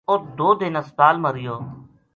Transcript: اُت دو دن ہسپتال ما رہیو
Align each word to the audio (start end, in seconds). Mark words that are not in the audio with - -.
اُت 0.11 0.21
دو 0.37 0.49
دن 0.59 0.73
ہسپتال 0.79 1.15
ما 1.23 1.29
رہیو 1.35 1.55